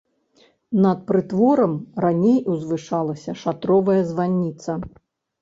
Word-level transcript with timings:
Над 0.85 1.03
прытворам 1.11 1.73
раней 2.05 2.39
узвышалася 2.55 3.37
шатровая 3.43 4.01
званіца. 4.11 4.71